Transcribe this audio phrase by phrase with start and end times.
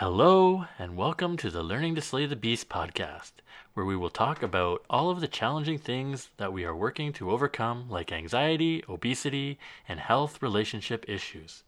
[0.00, 3.32] Hello, and welcome to the Learning to Slay the Beast podcast,
[3.74, 7.30] where we will talk about all of the challenging things that we are working to
[7.30, 11.64] overcome, like anxiety, obesity, and health relationship issues.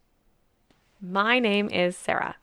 [0.98, 2.36] My name is Sarah.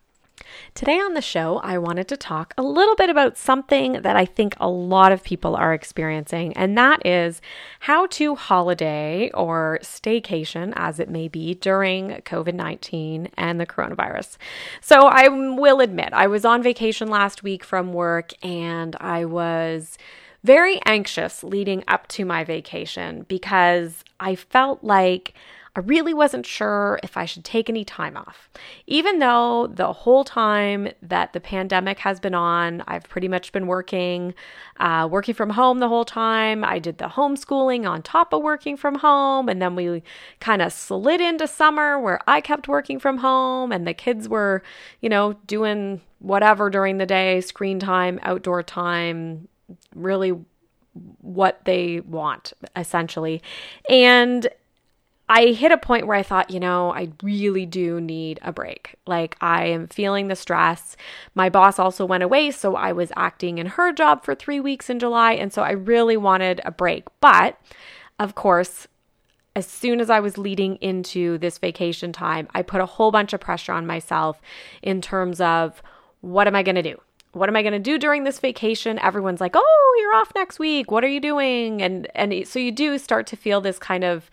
[0.74, 4.24] Today on the show, I wanted to talk a little bit about something that I
[4.24, 7.40] think a lot of people are experiencing, and that is
[7.80, 14.36] how to holiday or staycation, as it may be, during COVID 19 and the coronavirus.
[14.80, 19.98] So, I will admit, I was on vacation last week from work and I was
[20.42, 25.34] very anxious leading up to my vacation because I felt like
[25.76, 28.50] I really wasn't sure if I should take any time off.
[28.86, 33.68] Even though the whole time that the pandemic has been on, I've pretty much been
[33.68, 34.34] working,
[34.78, 36.64] uh, working from home the whole time.
[36.64, 39.48] I did the homeschooling on top of working from home.
[39.48, 40.02] And then we
[40.40, 44.62] kind of slid into summer where I kept working from home and the kids were,
[45.00, 49.46] you know, doing whatever during the day screen time, outdoor time,
[49.94, 50.34] really
[51.20, 53.40] what they want essentially.
[53.88, 54.48] And
[55.30, 58.96] I hit a point where I thought, you know, I really do need a break.
[59.06, 60.96] Like, I am feeling the stress.
[61.36, 64.90] My boss also went away, so I was acting in her job for three weeks
[64.90, 65.34] in July.
[65.34, 67.04] And so I really wanted a break.
[67.20, 67.60] But
[68.18, 68.88] of course,
[69.54, 73.32] as soon as I was leading into this vacation time, I put a whole bunch
[73.32, 74.40] of pressure on myself
[74.82, 75.80] in terms of
[76.22, 77.00] what am I going to do?
[77.34, 78.98] What am I going to do during this vacation?
[78.98, 80.90] Everyone's like, "Oh, you're off next week.
[80.90, 84.28] What are you doing?" And and so you do start to feel this kind of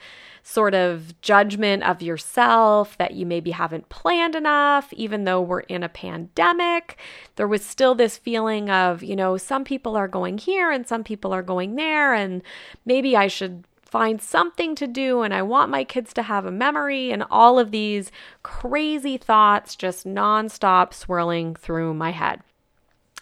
[0.48, 5.84] sort of judgment of yourself that you maybe haven't planned enough, even though we're in
[5.84, 6.98] a pandemic.
[7.36, 11.04] There was still this feeling of, you know, some people are going here and some
[11.04, 12.42] people are going there, and
[12.86, 16.52] maybe I should find something to do and I want my kids to have a
[16.52, 18.10] memory and all of these
[18.42, 22.42] crazy thoughts just nonstop swirling through my head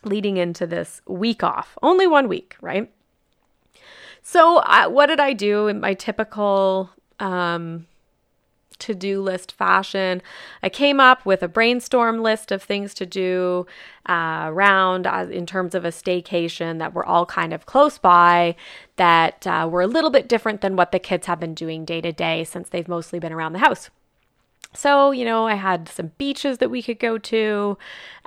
[0.04, 1.76] leading into this week off.
[1.82, 2.92] Only one week, right?
[4.22, 7.88] So, what did I do in my typical um,
[8.80, 10.22] to do list fashion.
[10.62, 13.66] I came up with a brainstorm list of things to do
[14.08, 18.56] uh, around uh, in terms of a staycation that were all kind of close by,
[18.98, 22.02] that uh, were a little bit different than what the kids have been doing day
[22.02, 23.90] to day since they've mostly been around the house.
[24.76, 27.78] So, you know, I had some beaches that we could go to,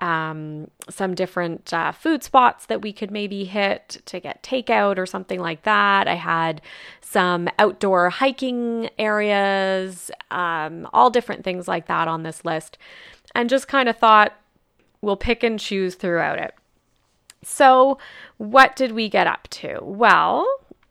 [0.01, 5.07] um, some different uh, food spots that we could maybe hit to get takeout or
[5.07, 6.09] something like that.
[6.09, 6.63] I had
[7.01, 12.79] some outdoor hiking areas, um, all different things like that on this list,
[13.35, 14.35] and just kind of thought
[15.01, 16.55] we'll pick and choose throughout it.
[17.43, 17.99] So,
[18.37, 19.79] what did we get up to?
[19.83, 20.47] Well,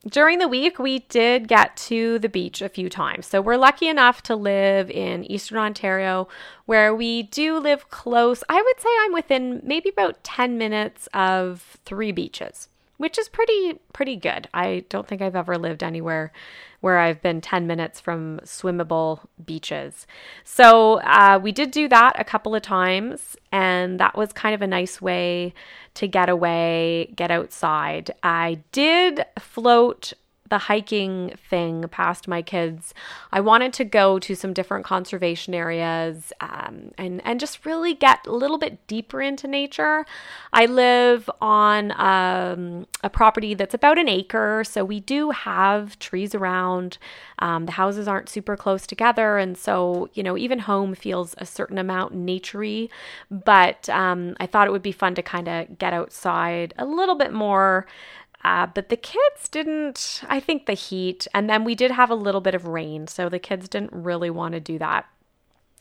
[0.06, 3.26] during the week, we did get to the beach a few times.
[3.26, 6.28] So we're lucky enough to live in Eastern Ontario
[6.66, 8.44] where we do live close.
[8.48, 13.80] I would say I'm within maybe about 10 minutes of three beaches, which is pretty
[13.94, 14.48] pretty good.
[14.54, 16.32] I don't think I've ever lived anywhere
[16.80, 20.06] where I've been 10 minutes from swimmable beaches.
[20.44, 24.62] So uh, we did do that a couple of times, and that was kind of
[24.62, 25.54] a nice way
[25.96, 28.12] to get away, get outside.
[28.22, 30.14] I did float
[30.50, 32.94] the hiking thing past my kids.
[33.32, 38.26] I wanted to go to some different conservation areas um, and and just really get
[38.26, 40.06] a little bit deeper into nature.
[40.54, 46.34] I live on um, a property that's about an acre, so we do have trees
[46.34, 46.98] around.
[47.40, 51.46] Um, the houses aren't super close together, and so you know even home feels a
[51.46, 52.90] certain amount naturey.
[53.30, 57.16] But um, I thought it would be fun to kind of get outside a little
[57.16, 57.86] bit more.
[58.44, 62.16] Uh, but the kids didn't, I think the heat, and then we did have a
[62.16, 65.06] little bit of rain, so the kids didn't really want to do that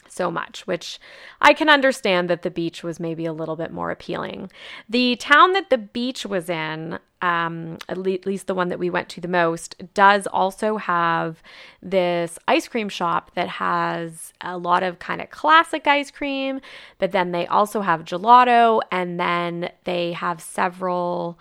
[0.09, 0.99] so much, which
[1.41, 4.50] I can understand that the beach was maybe a little bit more appealing.
[4.89, 9.09] The town that the beach was in, um, at least the one that we went
[9.11, 11.43] to the most, does also have
[11.83, 16.61] this ice cream shop that has a lot of kind of classic ice cream,
[16.99, 21.38] but then they also have gelato, and then they have several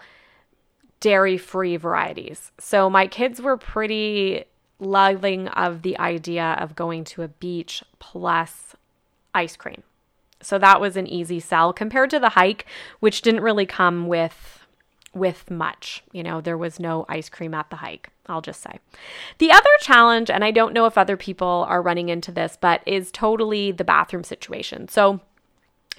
[1.06, 2.52] dairy free varieties.
[2.58, 4.46] So my kids were pretty
[4.80, 8.76] loving of the idea of going to a beach plus
[9.36, 9.84] ice cream.
[10.42, 12.66] So that was an easy sell compared to the hike,
[13.02, 14.66] which didn't really come with
[15.14, 16.04] with much.
[16.12, 18.80] You know, there was no ice cream at the hike, I'll just say.
[19.38, 22.82] The other challenge, and I don't know if other people are running into this, but
[22.88, 24.88] is totally the bathroom situation.
[24.88, 25.22] So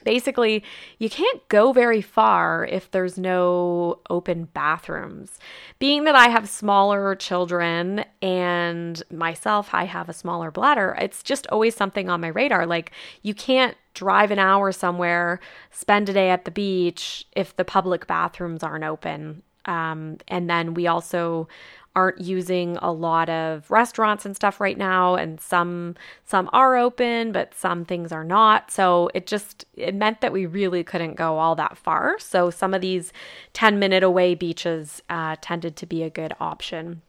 [0.06, 0.62] basically
[0.98, 5.38] you can't go very far if there's no open bathrooms.
[5.78, 11.46] Being that i have smaller children and myself i have a smaller bladder it's just
[11.48, 12.66] always something on my radar.
[12.66, 12.92] Like
[13.22, 18.06] you can't drive an hour somewhere spend a day at the beach if the public
[18.06, 19.42] bathrooms aren't open.
[19.64, 21.48] Um, and then we also
[21.96, 27.32] aren't using a lot of restaurants and stuff right now and some some are open
[27.32, 28.70] but some things are not.
[28.70, 32.18] So it just it meant that we really couldn't go all that far.
[32.20, 33.12] So some of these
[33.54, 37.02] 10 minute away beaches uh, tended to be a good option.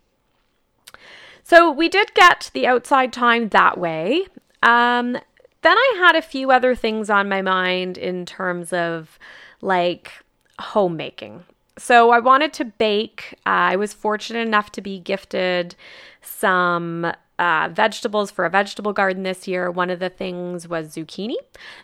[1.43, 4.25] So we did get the outside time that way.
[4.63, 5.17] Um,
[5.61, 9.19] then i had a few other things on my mind in terms of
[9.61, 10.11] like
[10.59, 11.43] homemaking
[11.77, 13.35] so I wanted to bake.
[13.45, 15.75] Uh, I was fortunate enough to be gifted
[16.21, 19.69] some uh, vegetables for a vegetable garden this year.
[19.69, 21.35] One of the things was zucchini.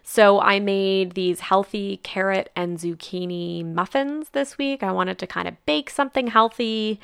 [0.01, 4.81] So I made these healthy carrot and zucchini muffins this week.
[4.84, 7.00] I wanted to kind of bake something healthy.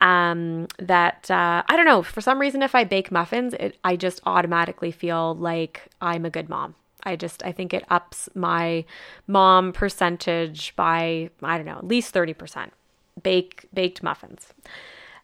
[0.00, 2.02] Um, that uh, I don't know.
[2.02, 6.30] For some reason, if I bake muffins, it, I just automatically feel like I'm a
[6.30, 6.74] good mom.
[7.04, 8.84] I just I think it ups my
[9.26, 12.72] mom percentage by I don't know at least thirty percent.
[13.22, 14.54] Bake baked muffins,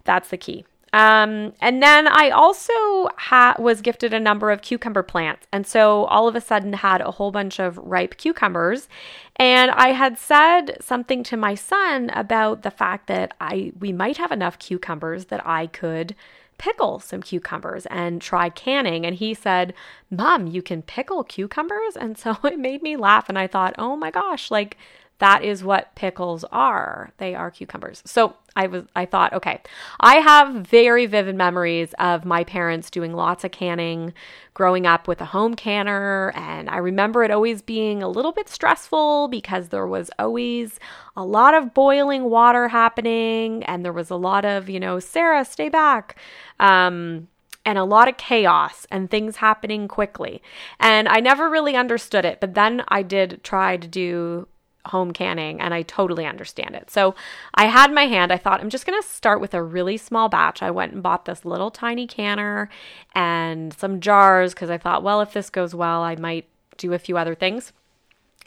[0.05, 0.65] that's the key.
[0.93, 2.73] Um, and then I also
[3.19, 7.01] ha- was gifted a number of cucumber plants, and so all of a sudden had
[7.01, 8.89] a whole bunch of ripe cucumbers.
[9.37, 14.17] And I had said something to my son about the fact that I we might
[14.17, 16.15] have enough cucumbers that I could
[16.59, 19.05] pickle some cucumbers and try canning.
[19.05, 19.75] And he said,
[20.11, 21.97] Mom, you can pickle cucumbers?
[21.97, 23.29] And so it made me laugh.
[23.29, 24.77] And I thought, oh my gosh, like
[25.19, 27.13] that is what pickles are.
[27.19, 28.03] They are cucumbers.
[28.05, 29.61] So I was I thought, okay,
[30.01, 34.13] I have very vivid memories of my parents doing lots of canning
[34.55, 38.49] growing up with a home canner and I remember it always being a little bit
[38.49, 40.81] stressful because there was always
[41.17, 45.45] a lot of boiling water happening and there was a lot of, you know, Sarah,
[45.45, 46.17] stay back.
[46.61, 47.29] Um
[47.67, 50.41] and a lot of chaos and things happening quickly.
[50.79, 54.47] And I never really understood it, but then I did try to do
[54.89, 56.91] home canning and I totally understand it.
[56.91, 57.15] So
[57.55, 58.33] I had my hand.
[58.33, 60.63] I thought I'm just going to start with a really small batch.
[60.63, 62.69] I went and bought this little tiny canner
[63.15, 66.47] and some jars because I thought, well, if this goes well, I might
[66.77, 67.73] do a few other things.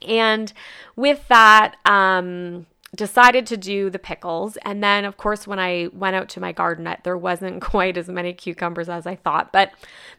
[0.08, 0.54] And
[0.96, 2.66] with that, um,
[2.96, 4.58] decided to do the pickles.
[4.58, 8.08] And then, of course, when I went out to my garden, there wasn't quite as
[8.08, 9.72] many cucumbers as I thought, but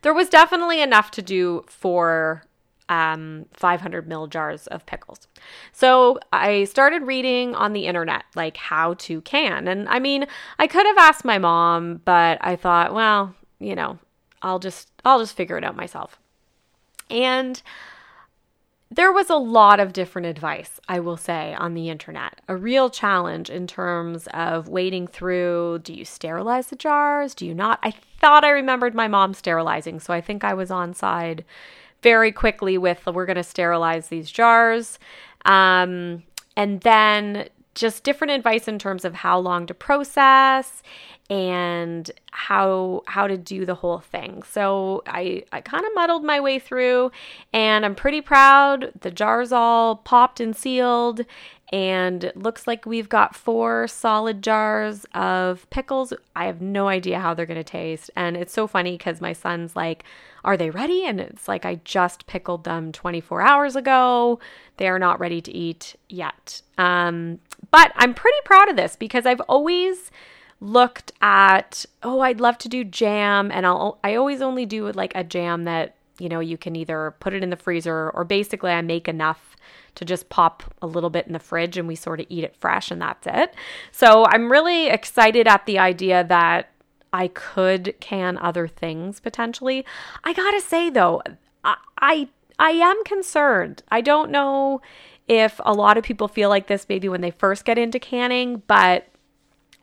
[0.03, 2.45] there was definitely enough to do for
[2.91, 5.29] um, 500 ml jars of pickles.
[5.73, 9.69] So I started reading on the internet, like how to can.
[9.69, 10.27] And I mean,
[10.59, 13.99] I could have asked my mom, but I thought, well, you know,
[14.43, 16.19] I'll just I'll just figure it out myself.
[17.09, 17.63] And
[18.91, 22.41] there was a lot of different advice, I will say, on the internet.
[22.49, 27.37] A real challenge in terms of wading through do you sterilize the jars?
[27.37, 27.79] Do you not?
[27.85, 31.45] I thought I remembered my mom sterilizing, so I think I was on side
[32.03, 34.99] very quickly with we're going to sterilize these jars.
[35.45, 36.23] Um,
[36.57, 40.83] and then just different advice in terms of how long to process
[41.31, 44.43] and how how to do the whole thing.
[44.43, 47.13] So I I kind of muddled my way through
[47.53, 48.93] and I'm pretty proud.
[49.01, 51.25] The jars all popped and sealed
[51.71, 56.13] and it looks like we've got four solid jars of pickles.
[56.35, 59.33] I have no idea how they're going to taste and it's so funny cuz my
[59.33, 60.05] son's like
[60.45, 61.05] are they ready?
[61.05, 64.39] And it's like, I just pickled them 24 hours ago.
[64.77, 66.63] They are not ready to eat yet.
[66.79, 70.11] Um, but I'm pretty proud of this because I've always
[70.61, 73.51] looked at, oh, I'd love to do jam.
[73.51, 77.15] And I'll, I always only do like a jam that, you know, you can either
[77.21, 79.57] put it in the freezer or basically I make enough
[79.97, 82.57] to just pop a little bit in the fridge and we sort of eat it
[82.57, 83.55] fresh and that's it.
[83.93, 86.71] So I'm really excited at the idea that
[87.13, 89.85] I could can other things potentially.
[90.23, 91.23] I gotta say though,
[91.65, 93.83] I, I I am concerned.
[93.91, 94.81] I don't know
[95.27, 98.63] if a lot of people feel like this maybe when they first get into canning,
[98.67, 99.09] but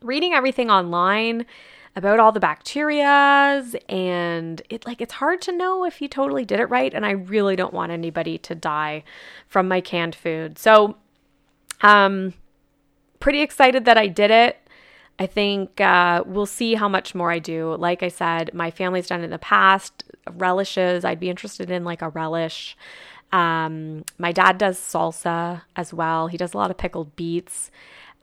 [0.00, 1.44] reading everything online
[1.98, 6.60] about all the bacterias and it like it's hard to know if you totally did
[6.60, 9.02] it right and I really don't want anybody to die
[9.48, 10.58] from my canned food.
[10.58, 10.96] So
[11.82, 12.34] um
[13.18, 14.58] pretty excited that I did it.
[15.18, 17.74] I think uh, we'll see how much more I do.
[17.74, 20.04] Like I said, my family's done it in the past.
[20.30, 22.76] Relishes, I'd be interested in like a relish.
[23.32, 26.28] Um, my dad does salsa as well.
[26.28, 27.72] He does a lot of pickled beets.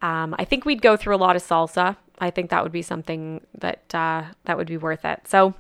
[0.02, 1.98] Um, I think we'd go through a lot of salsa.
[2.20, 5.28] I think that would be something that uh, that would be worth it.
[5.28, 5.54] So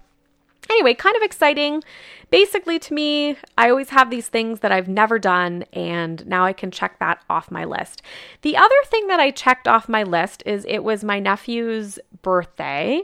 [0.70, 1.84] anyway, kind of exciting.
[2.30, 6.54] Basically, to me, I always have these things that I've never done, and now I
[6.54, 8.02] can check that off my list.
[8.42, 13.02] The other thing that I checked off my list is it was my nephew's birthday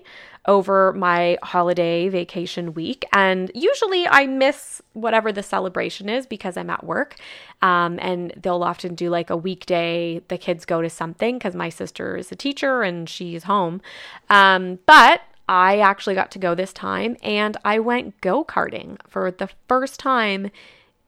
[0.48, 3.06] over my holiday vacation week.
[3.14, 7.16] And usually I miss whatever the celebration is because I'm at work.
[7.62, 11.70] Um, and they'll often do like a weekday, the kids go to something because my
[11.70, 13.82] sister is a teacher and she's home.
[14.30, 19.32] Um, but I actually got to go this time and I went go karting for
[19.32, 20.50] the first time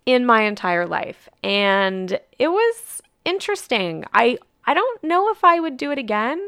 [0.06, 1.30] in my entire life.
[1.42, 4.06] And it was interesting.
[4.14, 6.46] I I don't know if I would do it again,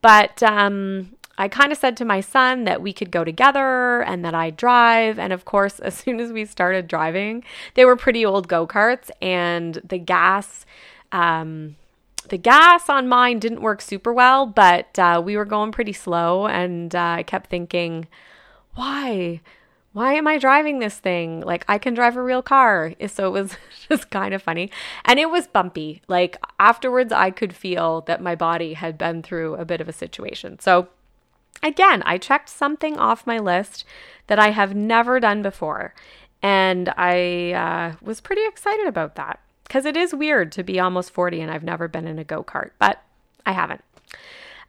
[0.00, 4.24] but um, I kind of said to my son that we could go together and
[4.24, 5.18] that I'd drive.
[5.18, 9.10] And of course, as soon as we started driving, they were pretty old go karts,
[9.22, 10.66] and the gas.
[11.12, 11.76] Um,
[12.28, 16.46] the gas on mine didn't work super well, but uh, we were going pretty slow,
[16.46, 18.06] and uh, I kept thinking,
[18.74, 19.40] why?
[19.94, 21.40] Why am I driving this thing?
[21.40, 22.92] Like, I can drive a real car.
[23.08, 23.56] So it was
[23.88, 24.70] just kind of funny.
[25.06, 26.02] And it was bumpy.
[26.06, 29.92] Like, afterwards, I could feel that my body had been through a bit of a
[29.92, 30.58] situation.
[30.58, 30.88] So
[31.62, 33.84] again, I checked something off my list
[34.26, 35.94] that I have never done before.
[36.42, 41.10] And I uh, was pretty excited about that because it is weird to be almost
[41.10, 43.02] 40 and I've never been in a go kart, but
[43.44, 43.82] I haven't.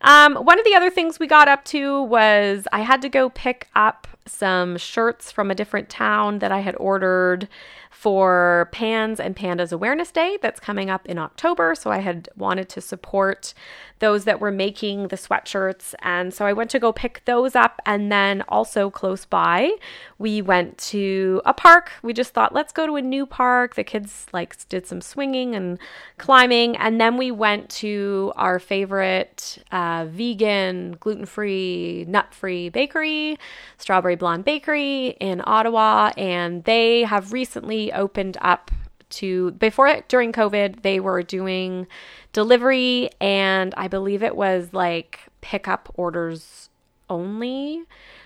[0.02, 3.30] Um, one of the other things we got up to was I had to go
[3.30, 7.48] pick up some shirts from a different town that I had ordered
[7.90, 11.76] for Pans and Pandas Awareness Day that's coming up in October.
[11.76, 13.54] So I had wanted to support
[14.00, 15.94] those that were making the sweatshirts.
[16.02, 17.82] And so I went to go pick those up.
[17.86, 19.72] And then also close by,
[20.18, 21.92] we went to a park.
[22.02, 23.76] We just thought, let's go to a new park.
[23.76, 25.78] The kids like did some swinging and
[26.18, 26.78] climbing.
[26.78, 33.38] And then we went to our favorite uh, vegan, gluten free, nut free bakery,
[33.78, 36.12] Strawberry Blonde Bakery in Ottawa.
[36.18, 38.72] And they have recently opened up
[39.10, 41.88] to before during COVID, they were doing
[42.32, 46.70] delivery and I believe it was like pickup orders
[47.10, 47.84] only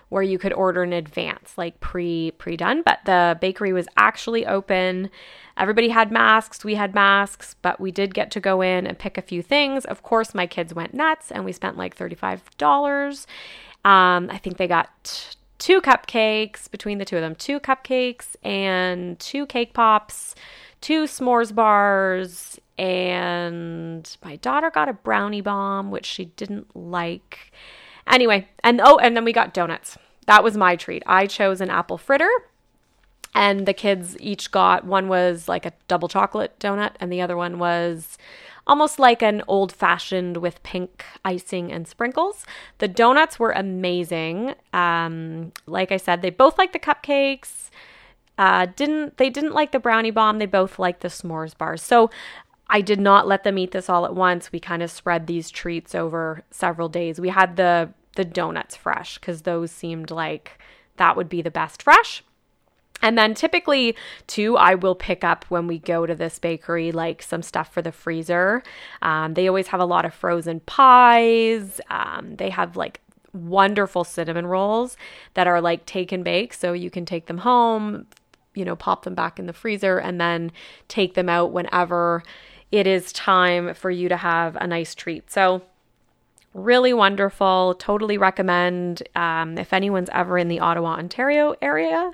[0.09, 2.83] where you could order in advance, like pre pre done.
[2.83, 5.09] But the bakery was actually open.
[5.57, 6.63] Everybody had masks.
[6.63, 9.85] We had masks, but we did get to go in and pick a few things.
[9.85, 13.25] Of course, my kids went nuts, and we spent like thirty five dollars.
[13.85, 19.17] Um, I think they got two cupcakes between the two of them, two cupcakes and
[19.19, 20.35] two cake pops
[20.83, 27.53] two s'mores bars, and my daughter got a brownie bomb, which she didn't like.
[28.05, 29.97] Anyway, and oh, and then we got donuts.
[30.27, 31.01] That was my treat.
[31.07, 32.29] I chose an apple fritter,
[33.33, 37.37] and the kids each got one was like a double chocolate donut, and the other
[37.37, 38.17] one was
[38.65, 42.45] almost like an old fashioned with pink icing and sprinkles.
[42.77, 44.55] The donuts were amazing.
[44.71, 47.69] Um, like I said, they both like the cupcakes.
[48.37, 50.39] Uh, didn't they didn't like the brownie bomb?
[50.39, 51.81] They both liked the s'mores bars.
[51.81, 52.09] So
[52.69, 54.51] I did not let them eat this all at once.
[54.51, 57.19] We kind of spread these treats over several days.
[57.19, 60.59] We had the the donuts fresh because those seemed like
[60.97, 62.23] that would be the best fresh.
[63.03, 63.95] And then typically,
[64.27, 67.81] too, I will pick up when we go to this bakery, like some stuff for
[67.81, 68.63] the freezer.
[69.01, 71.81] Um, they always have a lot of frozen pies.
[71.89, 73.01] Um, they have like
[73.33, 74.95] wonderful cinnamon rolls
[75.33, 76.53] that are like take and bake.
[76.53, 78.07] So you can take them home,
[78.55, 80.53] you know, pop them back in the freezer and then
[80.87, 82.23] take them out whenever
[82.71, 85.29] it is time for you to have a nice treat.
[85.29, 85.61] So,
[86.53, 87.75] really wonderful.
[87.79, 92.11] Totally recommend um, if anyone's ever in the Ottawa, Ontario area.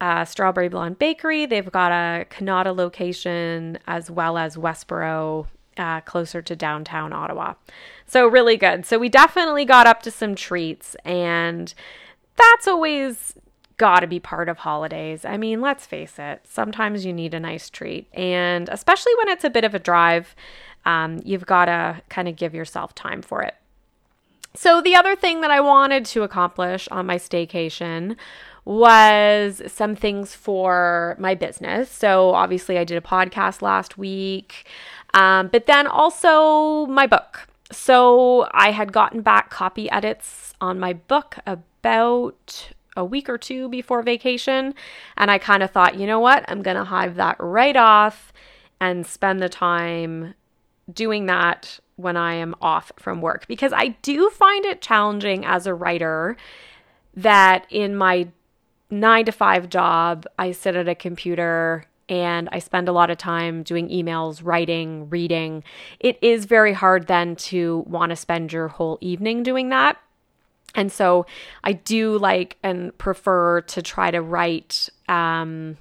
[0.00, 1.44] Uh, Strawberry Blonde Bakery.
[1.44, 7.54] They've got a Kanata location as well as Westboro, uh, closer to downtown Ottawa.
[8.06, 8.86] So, really good.
[8.86, 11.74] So, we definitely got up to some treats, and
[12.36, 13.34] that's always
[13.76, 15.24] got to be part of holidays.
[15.24, 18.06] I mean, let's face it, sometimes you need a nice treat.
[18.14, 20.34] And especially when it's a bit of a drive,
[20.84, 23.54] um, you've got to kind of give yourself time for it.
[24.54, 28.16] So, the other thing that I wanted to accomplish on my staycation
[28.70, 31.90] was some things for my business.
[31.90, 34.64] So, obviously, I did a podcast last week,
[35.12, 37.48] um, but then also my book.
[37.72, 43.68] So, I had gotten back copy edits on my book about a week or two
[43.68, 44.74] before vacation.
[45.16, 46.44] And I kind of thought, you know what?
[46.46, 48.32] I'm going to hive that right off
[48.80, 50.34] and spend the time
[50.92, 55.66] doing that when I am off from work because I do find it challenging as
[55.66, 56.36] a writer
[57.14, 58.28] that in my
[58.90, 63.18] nine to five job, I sit at a computer and I spend a lot of
[63.18, 65.62] time doing emails, writing, reading.
[66.00, 69.96] It is very hard then to want to spend your whole evening doing that.
[70.74, 71.26] And so
[71.64, 75.76] I do like and prefer to try to write um,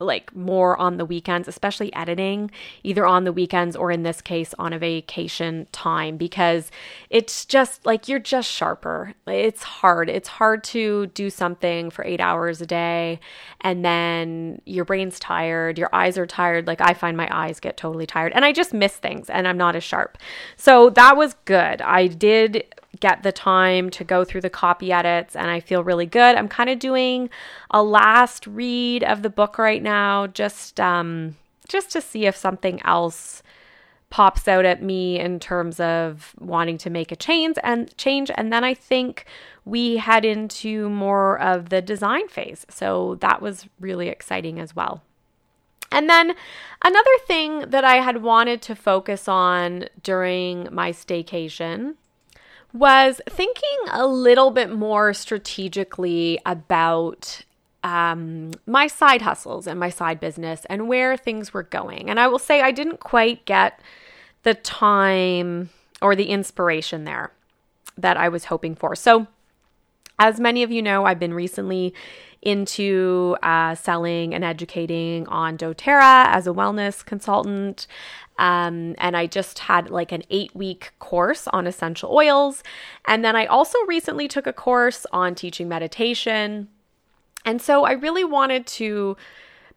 [0.00, 2.50] like more on the weekends, especially editing,
[2.82, 6.70] either on the weekends or in this case on a vacation time because
[7.08, 9.14] it's just like you're just sharper.
[9.26, 10.10] It's hard.
[10.10, 13.20] It's hard to do something for 8 hours a day
[13.60, 16.66] and then your brain's tired, your eyes are tired.
[16.66, 19.58] Like I find my eyes get totally tired and I just miss things and I'm
[19.58, 20.18] not as sharp.
[20.56, 21.80] So that was good.
[21.80, 22.64] I did
[22.98, 26.36] get the time to go through the copy edits and I feel really good.
[26.36, 27.30] I'm kind of doing
[27.70, 31.36] a last read of the book right now just um
[31.68, 33.44] just to see if something else
[34.10, 38.52] pops out at me in terms of wanting to make a change and change and
[38.52, 39.24] then I think
[39.64, 42.66] we head into more of the design phase.
[42.68, 45.02] So that was really exciting as well.
[45.92, 46.34] And then
[46.82, 51.94] another thing that I had wanted to focus on during my staycation
[52.72, 57.44] was thinking a little bit more strategically about
[57.82, 62.10] um, my side hustles and my side business and where things were going.
[62.10, 63.80] And I will say I didn't quite get
[64.42, 65.70] the time
[66.02, 67.32] or the inspiration there
[67.96, 68.94] that I was hoping for.
[68.94, 69.26] So,
[70.18, 71.94] as many of you know, I've been recently
[72.42, 77.86] into uh, selling and educating on doTERRA as a wellness consultant.
[78.38, 82.62] Um, and I just had like an eight week course on essential oils.
[83.04, 86.68] And then I also recently took a course on teaching meditation.
[87.44, 89.16] And so I really wanted to,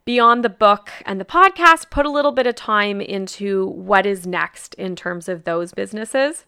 [0.06, 4.26] beyond the book and the podcast, put a little bit of time into what is
[4.26, 6.46] next in terms of those businesses.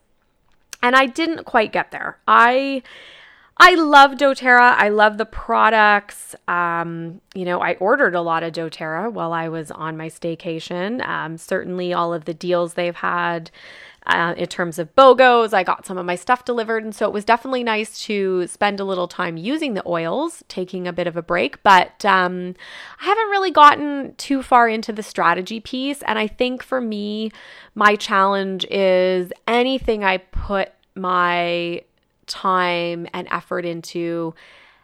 [0.82, 2.20] And I didn't quite get there.
[2.28, 2.82] I
[3.58, 4.76] I love doTERRA.
[4.78, 6.36] I love the products.
[6.48, 11.06] Um, you know, I ordered a lot of doTERRA while I was on my staycation.
[11.08, 13.52] Um, certainly, all of the deals they've had
[14.06, 16.84] uh, in terms of BOGOs, I got some of my stuff delivered.
[16.84, 20.88] And so it was definitely nice to spend a little time using the oils, taking
[20.88, 21.64] a bit of a break.
[21.64, 22.56] But um,
[23.02, 26.02] I haven't really gotten too far into the strategy piece.
[26.04, 27.32] And I think for me,
[27.74, 31.82] my challenge is anything I put my
[32.28, 34.34] time and effort into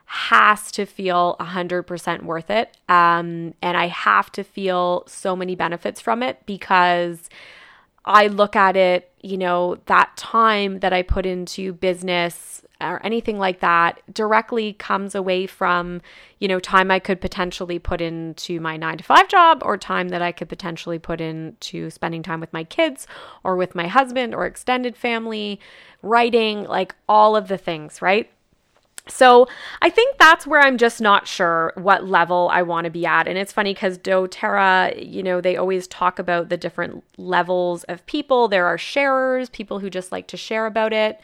[0.06, 2.76] has to feel 100% worth it.
[2.90, 7.30] Um, and I have to feel so many benefits from it because
[8.04, 13.38] I look at it, you know, that time that I put into business or anything
[13.38, 16.02] like that directly comes away from,
[16.40, 20.10] you know, time I could potentially put into my nine to five job or time
[20.10, 23.08] that I could potentially put into spending time with my kids
[23.44, 25.60] or with my husband or extended family
[26.02, 28.30] writing, like all of the things, right?
[29.08, 29.48] So
[29.82, 33.28] I think that's where I'm just not sure what level I want to be at.
[33.28, 38.06] And it's funny because doTERRA, you know, they always talk about the different levels of
[38.06, 38.48] people.
[38.48, 41.20] There are sharers, people who just like to share about it.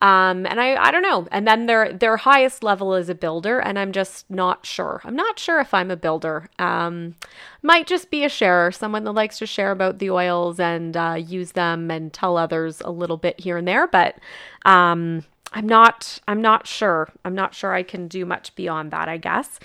[0.00, 1.26] Um, and I, I don't know.
[1.32, 5.00] And then their their highest level is a builder, and I'm just not sure.
[5.04, 6.48] I'm not sure if I'm a builder.
[6.58, 7.16] Um,
[7.62, 11.16] might just be a sharer, someone that likes to share about the oils and uh,
[11.18, 13.88] use them and tell others a little bit here and there.
[13.88, 14.18] But
[14.64, 16.18] um, I'm not.
[16.28, 17.08] I'm not sure.
[17.24, 19.08] I'm not sure I can do much beyond that.
[19.08, 19.58] I guess.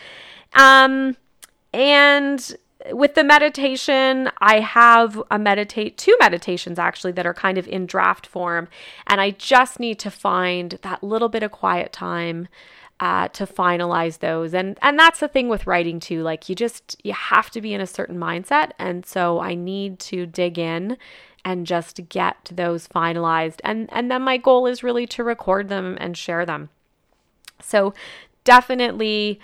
[0.54, 1.18] Um,
[1.74, 2.56] and
[2.92, 7.86] with the meditation, I have a meditate two meditations actually that are kind of in
[7.86, 8.68] draft form,
[9.08, 12.48] and I just need to find that little bit of quiet time
[13.00, 14.54] uh, to finalize those.
[14.54, 16.24] And and that's the thing with writing too.
[16.24, 20.00] Like you just you have to be in a certain mindset, and so I need
[20.00, 20.98] to dig in
[21.46, 23.60] and just get those finalized.
[23.64, 26.70] And and then my goal is really to record them and share them.
[27.62, 27.94] So
[28.44, 29.40] definitely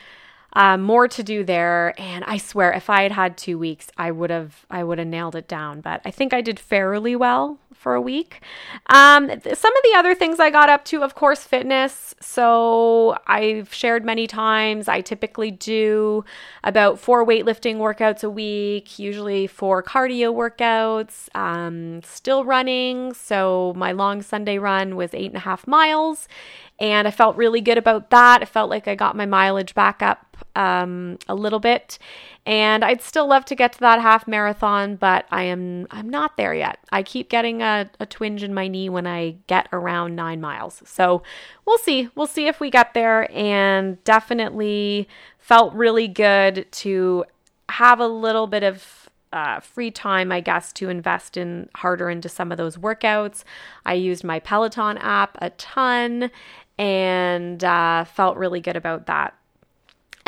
[0.53, 4.11] uh, more to do there, and I swear, if I had had two weeks, I
[4.11, 5.81] would have I would have nailed it down.
[5.81, 8.41] But I think I did fairly well for a week.
[8.87, 12.13] Um, some of the other things I got up to, of course, fitness.
[12.19, 14.89] So I've shared many times.
[14.89, 16.25] I typically do
[16.61, 21.33] about four weightlifting workouts a week, usually four cardio workouts.
[21.33, 23.13] Um, still running.
[23.13, 26.27] So my long Sunday run was eight and a half miles,
[26.81, 28.41] and I felt really good about that.
[28.41, 31.97] I felt like I got my mileage back up um, a little bit.
[32.45, 36.35] And I'd still love to get to that half marathon, but I am I'm not
[36.37, 36.79] there yet.
[36.91, 40.81] I keep getting a, a twinge in my knee when I get around nine miles.
[40.85, 41.21] So
[41.65, 42.09] we'll see.
[42.15, 43.29] We'll see if we get there.
[43.31, 47.25] And definitely felt really good to
[47.69, 52.29] have a little bit of uh, free time, I guess, to invest in harder into
[52.29, 53.43] some of those workouts.
[53.85, 56.31] I used my Peloton app a ton
[56.77, 59.35] and uh, felt really good about that.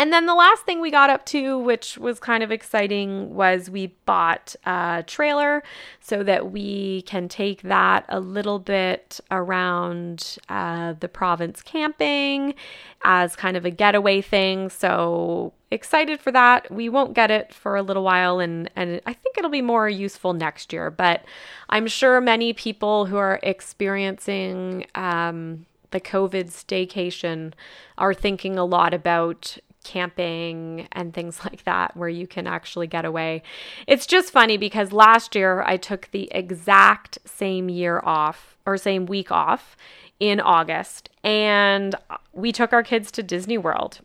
[0.01, 3.69] And then the last thing we got up to, which was kind of exciting, was
[3.69, 5.61] we bought a trailer
[5.99, 12.55] so that we can take that a little bit around uh, the province camping
[13.03, 14.69] as kind of a getaway thing.
[14.69, 16.71] So excited for that.
[16.71, 19.87] We won't get it for a little while, and, and I think it'll be more
[19.87, 20.89] useful next year.
[20.89, 21.23] But
[21.69, 27.53] I'm sure many people who are experiencing um, the COVID staycation
[27.99, 33.05] are thinking a lot about camping and things like that where you can actually get
[33.05, 33.43] away.
[33.87, 39.05] It's just funny because last year I took the exact same year off or same
[39.05, 39.75] week off
[40.19, 41.95] in August and
[42.33, 43.99] we took our kids to Disney World.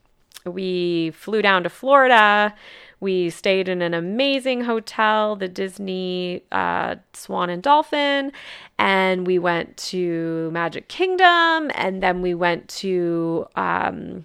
[0.45, 2.55] We flew down to Florida.
[3.01, 8.33] We stayed in an amazing hotel, the Disney uh, Swan and Dolphin,
[8.79, 14.25] and we went to Magic Kingdom, and then we went to um,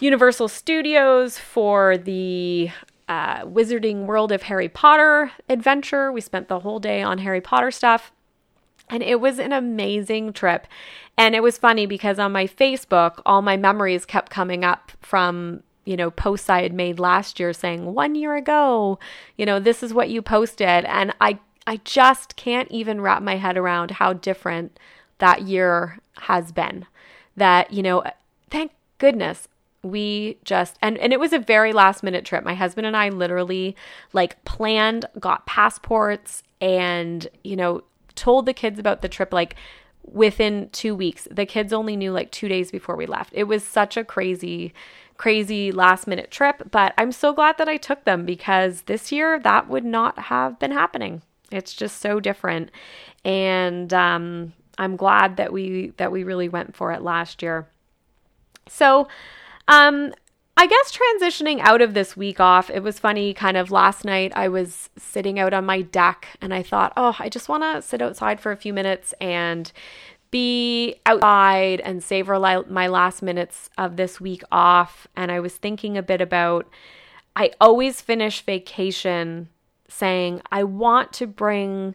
[0.00, 2.70] Universal Studios for the
[3.08, 6.10] uh, Wizarding World of Harry Potter adventure.
[6.10, 8.12] We spent the whole day on Harry Potter stuff.
[8.90, 10.66] And it was an amazing trip.
[11.16, 15.62] And it was funny because on my Facebook, all my memories kept coming up from,
[15.84, 18.98] you know, posts I had made last year saying, one year ago,
[19.38, 20.84] you know, this is what you posted.
[20.84, 24.78] And I, I just can't even wrap my head around how different
[25.18, 26.84] that year has been.
[27.36, 28.04] That, you know,
[28.50, 29.48] thank goodness
[29.84, 32.44] we just and and it was a very last minute trip.
[32.44, 33.76] My husband and i literally
[34.12, 37.82] like planned got passports and you know
[38.14, 39.54] told the kids about the trip like
[40.02, 41.28] within 2 weeks.
[41.30, 43.32] The kids only knew like 2 days before we left.
[43.34, 44.72] It was such a crazy
[45.16, 49.38] crazy last minute trip but i'm so glad that i took them because this year
[49.38, 51.22] that would not have been happening.
[51.52, 52.70] It's just so different.
[53.24, 57.68] And um i'm glad that we that we really went for it last year.
[58.68, 59.06] So
[59.68, 60.14] um,
[60.56, 63.34] I guess transitioning out of this week off, it was funny.
[63.34, 67.16] Kind of last night, I was sitting out on my deck and I thought, oh,
[67.18, 69.70] I just want to sit outside for a few minutes and
[70.30, 75.06] be outside and savor li- my last minutes of this week off.
[75.16, 76.68] And I was thinking a bit about,
[77.34, 79.48] I always finish vacation
[79.88, 81.94] saying, I want to bring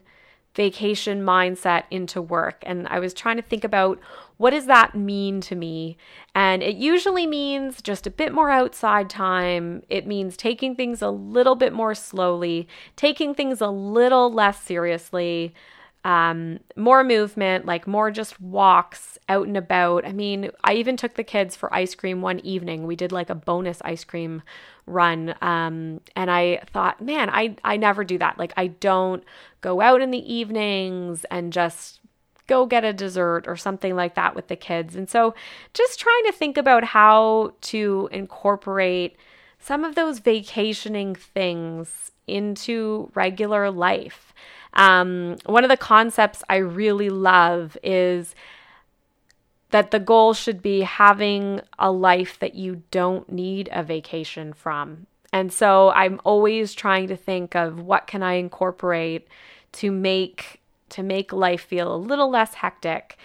[0.60, 2.62] vacation mindset into work.
[2.66, 3.98] And I was trying to think about
[4.36, 5.96] what does that mean to me?
[6.34, 9.82] And it usually means just a bit more outside time.
[9.88, 15.54] It means taking things a little bit more slowly, taking things a little less seriously,
[16.04, 20.06] um, more movement, like more just walks out and about.
[20.06, 22.86] I mean, I even took the kids for ice cream one evening.
[22.86, 24.42] We did like a bonus ice cream
[24.86, 25.34] run.
[25.42, 28.38] Um, and I thought, man, I, I never do that.
[28.38, 29.22] Like, I don't
[29.60, 32.00] go out in the evenings and just
[32.46, 34.96] go get a dessert or something like that with the kids.
[34.96, 35.34] And so
[35.74, 39.16] just trying to think about how to incorporate
[39.60, 44.32] some of those vacationing things into regular life.
[44.74, 48.34] Um, one of the concepts I really love is
[49.70, 55.06] that the goal should be having a life that you don't need a vacation from.
[55.32, 59.28] And so I'm always trying to think of what can I incorporate
[59.72, 63.16] to make to make life feel a little less hectic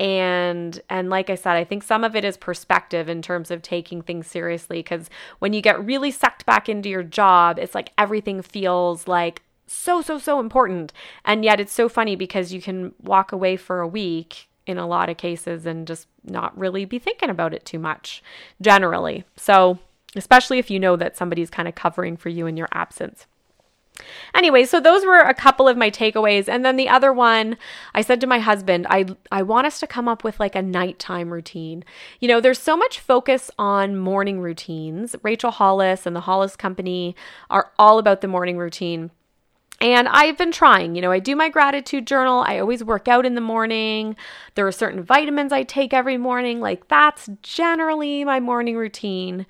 [0.00, 3.62] and and like i said i think some of it is perspective in terms of
[3.62, 7.92] taking things seriously because when you get really sucked back into your job it's like
[7.96, 10.92] everything feels like so so so important
[11.24, 14.86] and yet it's so funny because you can walk away for a week in a
[14.86, 18.22] lot of cases and just not really be thinking about it too much
[18.60, 19.78] generally so
[20.14, 23.26] especially if you know that somebody's kind of covering for you in your absence
[24.34, 26.48] Anyway, so those were a couple of my takeaways.
[26.48, 27.56] And then the other one,
[27.94, 30.62] I said to my husband, I I want us to come up with like a
[30.62, 31.84] nighttime routine.
[32.20, 35.14] You know, there's so much focus on morning routines.
[35.22, 37.14] Rachel Hollis and the Hollis Company
[37.50, 39.10] are all about the morning routine.
[39.82, 42.44] And I've been trying, you know, I do my gratitude journal.
[42.46, 44.14] I always work out in the morning.
[44.54, 46.60] There are certain vitamins I take every morning.
[46.60, 49.44] Like that's generally my morning routine.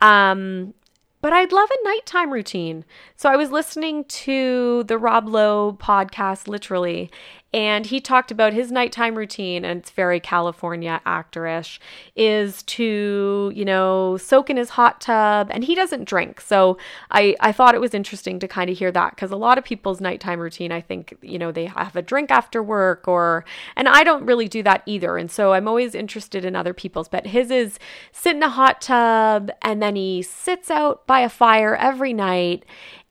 [0.00, 0.72] Um,
[1.20, 2.84] but I'd love a nighttime routine.
[3.16, 7.10] So I was listening to the Rob Lowe podcast, literally,
[7.52, 11.78] and he talked about his nighttime routine, and it's very California actorish,
[12.16, 16.40] is to, you know, soak in his hot tub, and he doesn't drink.
[16.40, 16.78] So
[17.10, 19.64] I, I thought it was interesting to kind of hear that because a lot of
[19.64, 23.44] people's nighttime routine, I think, you know, they have a drink after work or,
[23.76, 25.18] and I don't really do that either.
[25.18, 27.78] And so I'm always interested in other people's, but his is
[28.12, 32.64] sit in a hot tub and then he sits out by a fire every night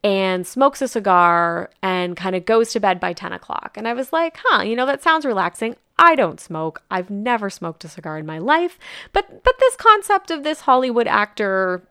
[0.03, 3.75] and smokes a cigar and kind of goes to bed by 10 o'clock.
[3.77, 5.75] And I was like, huh, you know, that sounds relaxing.
[5.99, 6.81] I don't smoke.
[6.89, 8.79] I've never smoked a cigar in my life.
[9.13, 11.83] But but this concept of this Hollywood actor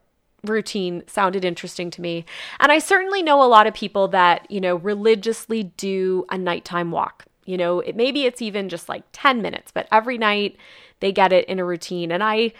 [0.43, 2.25] routine sounded interesting to me.
[2.59, 6.91] And I certainly know a lot of people that, you know, religiously do a nighttime
[6.91, 7.25] walk.
[7.45, 10.57] You know, it, maybe it's even just like 10 minutes, but every night
[10.99, 12.11] they get it in a routine.
[12.11, 12.53] And I,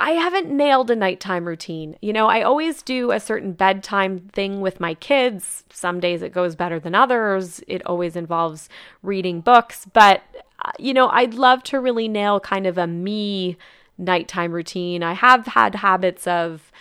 [0.00, 1.94] I haven't nailed a nighttime routine.
[2.00, 5.62] You know, I always do a certain bedtime thing with my kids.
[5.70, 7.60] Some days it goes better than others.
[7.68, 8.70] It always involves
[9.02, 10.22] reading books, but
[10.64, 13.58] uh, you know, I'd love to really nail kind of a me
[13.98, 15.02] nighttime routine.
[15.02, 16.72] I have had habits of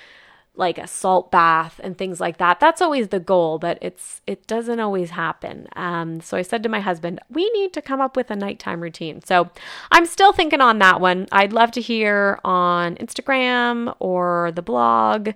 [0.59, 2.59] like a salt bath and things like that.
[2.59, 5.67] That's always the goal, but it's it doesn't always happen.
[5.75, 8.81] Um, so I said to my husband, we need to come up with a nighttime
[8.81, 9.23] routine.
[9.23, 9.49] So
[9.91, 11.27] I'm still thinking on that one.
[11.31, 15.29] I'd love to hear on Instagram or the blog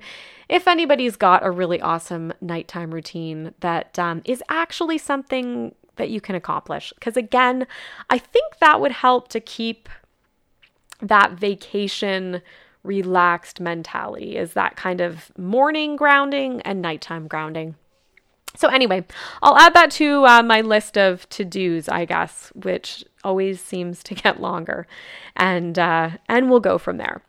[0.50, 6.20] if anybody's got a really awesome nighttime routine that um, is actually something that you
[6.20, 6.92] can accomplish.
[6.96, 7.66] Because again,
[8.10, 9.88] I think that would help to keep
[11.02, 12.42] that vacation
[12.84, 17.76] relaxed mentality is that kind of morning grounding and nighttime grounding.
[18.56, 19.04] So, anyway,
[19.42, 24.04] I'll add that to uh, my list of to dos, I guess, which always seems
[24.04, 24.86] to get longer,
[25.36, 27.24] and uh, and we'll go from there.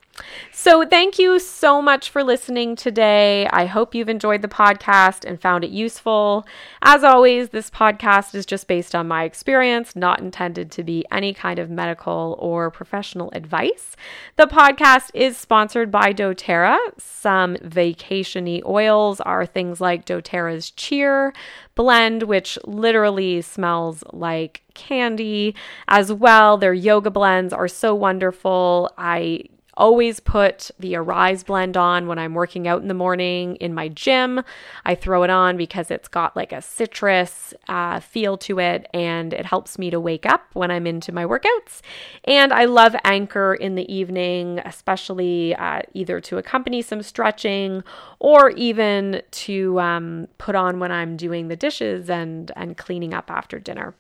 [0.53, 3.47] So, thank you so much for listening today.
[3.49, 6.47] I hope you've enjoyed the podcast and found it useful.
[6.83, 11.35] As always, this podcast is just based on my experience, not intended to be any
[11.35, 13.97] kind of medical or professional advice.
[14.37, 16.79] The podcast is sponsored by doTERRA.
[16.99, 21.33] Some vacationy oils are things like doTERRA's Cheer
[21.75, 25.55] blend, which literally smells like candy
[25.89, 26.57] as well.
[26.57, 28.91] Their yoga blends are so wonderful.
[28.97, 29.45] I
[29.77, 33.89] always put the Arise blend on when I'm working out in the morning in my
[33.89, 34.43] gym.
[34.85, 39.33] I throw it on because it's got like a citrus uh, feel to it and
[39.33, 41.81] it helps me to wake up when I'm into my workouts.
[42.25, 47.83] And I love Anchor in the evening, especially uh, either to accompany some stretching
[48.19, 53.31] or even to um, put on when I'm doing the dishes and, and cleaning up
[53.31, 53.95] after dinner.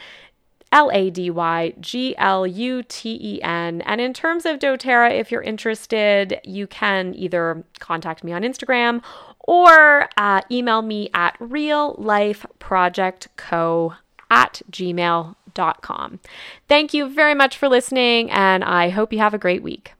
[0.73, 3.81] L A D Y G L U T E N.
[3.83, 9.01] And in terms of doTERRA, if you're interested, you can either contact me on Instagram
[9.47, 13.97] or uh, email me at reallifeprojectco
[14.31, 16.21] at gmail.com.
[16.69, 19.93] Thank you very much for listening, and I hope you have a great week.